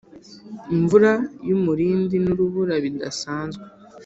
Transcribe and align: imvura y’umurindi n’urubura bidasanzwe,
imvura 0.75 1.11
y’umurindi 1.47 2.15
n’urubura 2.23 2.75
bidasanzwe, 2.83 3.63